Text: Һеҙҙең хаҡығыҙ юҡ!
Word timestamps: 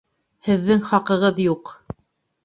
Һеҙҙең 0.45 0.79
хаҡығыҙ 0.91 1.41
юҡ! 1.43 1.71